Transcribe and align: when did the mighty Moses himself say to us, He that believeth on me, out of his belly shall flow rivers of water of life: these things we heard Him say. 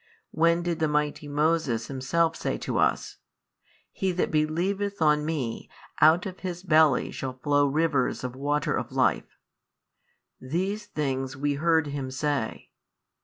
when 0.31 0.63
did 0.63 0.79
the 0.79 0.87
mighty 0.87 1.27
Moses 1.27 1.85
himself 1.85 2.35
say 2.35 2.57
to 2.57 2.79
us, 2.79 3.17
He 3.91 4.11
that 4.13 4.31
believeth 4.31 4.99
on 4.99 5.23
me, 5.23 5.69
out 6.01 6.25
of 6.25 6.39
his 6.39 6.63
belly 6.63 7.11
shall 7.11 7.33
flow 7.37 7.67
rivers 7.67 8.23
of 8.23 8.35
water 8.35 8.75
of 8.75 8.91
life: 8.91 9.37
these 10.39 10.87
things 10.87 11.37
we 11.37 11.53
heard 11.53 11.85
Him 11.85 12.09
say. 12.09 12.71